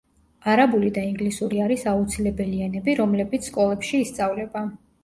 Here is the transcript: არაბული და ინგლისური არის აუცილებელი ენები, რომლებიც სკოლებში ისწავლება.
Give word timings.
არაბული 0.53 0.89
და 0.95 1.03
ინგლისური 1.09 1.61
არის 1.67 1.85
აუცილებელი 1.93 2.65
ენები, 2.71 2.99
რომლებიც 3.05 3.53
სკოლებში 3.53 4.07
ისწავლება. 4.09 4.71